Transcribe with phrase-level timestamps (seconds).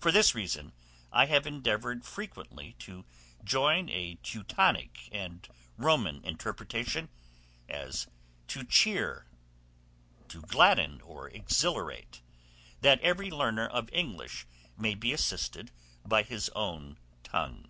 [0.00, 0.72] For this reason
[1.12, 3.04] I have endeavoured frequently to
[3.44, 7.08] join a Teutonic and Roman interpretation,
[7.68, 8.08] as
[8.48, 9.28] to cheer,
[10.26, 12.22] to gladden or exhilarate,
[12.80, 14.46] that every learner of English
[14.76, 15.70] may be assisted
[16.04, 17.68] by his own tongue.